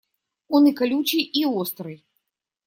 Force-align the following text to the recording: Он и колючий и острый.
Он 0.47 0.65
и 0.69 0.73
колючий 0.73 1.21
и 1.21 1.45
острый. 1.45 2.03